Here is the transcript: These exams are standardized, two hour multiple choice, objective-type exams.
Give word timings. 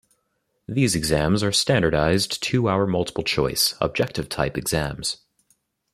These 0.67 0.95
exams 0.95 1.43
are 1.43 1.51
standardized, 1.51 2.41
two 2.41 2.67
hour 2.67 2.87
multiple 2.87 3.23
choice, 3.23 3.75
objective-type 3.79 4.57
exams. 4.57 5.17